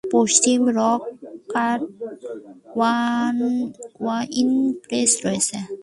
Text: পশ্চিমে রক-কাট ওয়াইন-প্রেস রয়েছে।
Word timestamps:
পশ্চিমে 0.03 0.71
রক-কাট 0.79 1.81
ওয়াইন-প্রেস 3.99 5.11
রয়েছে। 5.25 5.57